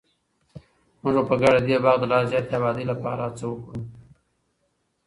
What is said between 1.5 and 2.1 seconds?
د دې باغ د